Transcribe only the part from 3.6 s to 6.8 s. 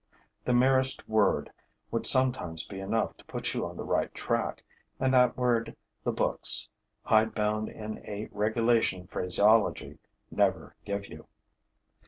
on the right track; and that word the books,